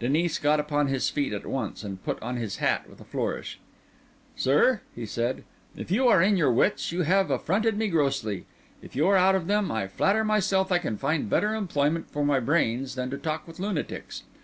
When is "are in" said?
6.08-6.36